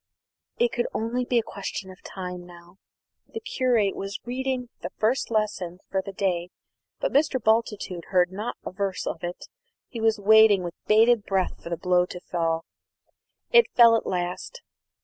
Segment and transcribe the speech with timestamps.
[0.57, 2.77] It could only be a question of time now.
[3.27, 6.49] The curate was reading the first lesson for the day,
[6.99, 7.39] but Mr.
[7.39, 9.45] Bultitude heard not a verse of it.
[9.89, 12.65] He was waiting with bated breath for the blow to fall.
[13.51, 14.63] It fell at last.